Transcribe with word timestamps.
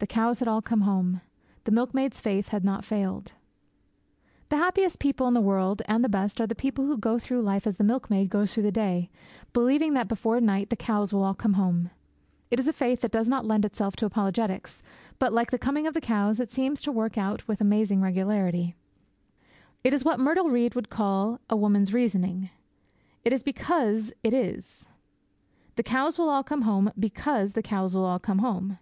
The 0.00 0.06
cows 0.08 0.40
had 0.40 0.48
all 0.48 0.60
come 0.60 0.82
home. 0.82 1.22
The 1.62 1.70
milkmaid's 1.70 2.20
faith 2.20 2.48
had 2.48 2.62
not 2.62 2.84
failed. 2.84 3.32
The 4.50 4.58
happiest 4.58 4.98
people 4.98 5.26
in 5.28 5.32
the 5.34 5.40
world, 5.40 5.80
and 5.86 6.04
the 6.04 6.10
best, 6.10 6.42
are 6.42 6.46
the 6.46 6.54
people 6.54 6.84
who 6.84 6.98
go 6.98 7.18
through 7.18 7.40
life 7.40 7.66
as 7.66 7.76
the 7.76 7.84
milkmaid 7.84 8.28
goes 8.28 8.52
through 8.52 8.64
the 8.64 8.72
day, 8.72 9.08
believing 9.54 9.94
that 9.94 10.08
before 10.08 10.40
night 10.42 10.68
the 10.68 10.76
cows 10.76 11.14
will 11.14 11.22
all 11.24 11.32
come 11.32 11.54
home. 11.54 11.88
It 12.50 12.60
is 12.60 12.68
a 12.68 12.72
faith 12.72 13.00
that 13.00 13.12
does 13.12 13.30
not 13.30 13.46
lend 13.46 13.64
itself 13.64 13.96
to 13.96 14.04
apologetics, 14.04 14.82
but, 15.18 15.32
like 15.32 15.50
the 15.50 15.58
coming 15.58 15.86
of 15.86 15.94
the 15.94 16.02
cows, 16.02 16.38
it 16.38 16.52
seems 16.52 16.82
to 16.82 16.92
work 16.92 17.16
out 17.16 17.48
with 17.48 17.62
amazing 17.62 18.02
regularity. 18.02 18.74
It 19.82 19.94
is 19.94 20.04
what 20.04 20.20
Myrtle 20.20 20.50
Reed 20.50 20.74
would 20.74 20.90
call 20.90 21.40
'a 21.48 21.56
woman's 21.56 21.94
reasoning.' 21.94 22.50
It 23.24 23.32
is 23.32 23.42
because 23.42 24.12
it 24.22 24.34
is. 24.34 24.84
The 25.76 25.82
cows 25.82 26.18
will 26.18 26.28
all 26.28 26.42
come 26.42 26.62
home 26.62 26.92
because 26.98 27.52
the 27.52 27.62
cows 27.62 27.94
will 27.94 28.04
all 28.04 28.18
come 28.18 28.40
home. 28.40 28.76